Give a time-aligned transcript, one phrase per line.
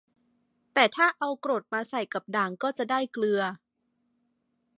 [0.73, 3.41] แต่ถ้าเอากรดมาใส่กับด่าง ก็จะได้เกลือ